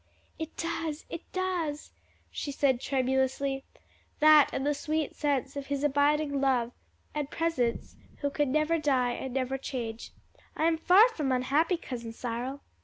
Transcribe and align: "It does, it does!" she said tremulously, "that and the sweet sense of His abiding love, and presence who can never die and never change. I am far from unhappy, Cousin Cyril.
"It 0.39 0.57
does, 0.57 1.05
it 1.11 1.31
does!" 1.31 1.91
she 2.31 2.51
said 2.51 2.81
tremulously, 2.81 3.63
"that 4.19 4.49
and 4.51 4.65
the 4.65 4.73
sweet 4.73 5.13
sense 5.15 5.55
of 5.55 5.67
His 5.67 5.83
abiding 5.83 6.41
love, 6.41 6.71
and 7.13 7.29
presence 7.29 7.97
who 8.21 8.31
can 8.31 8.51
never 8.51 8.79
die 8.79 9.11
and 9.11 9.31
never 9.31 9.59
change. 9.59 10.09
I 10.57 10.63
am 10.65 10.79
far 10.79 11.07
from 11.09 11.31
unhappy, 11.31 11.77
Cousin 11.77 12.13
Cyril. 12.13 12.61